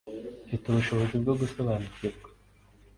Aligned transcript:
Mufite 0.41 0.63
ubushobozi 0.67 1.15
bwo 1.21 1.33
gusobanukirwa 1.39 2.29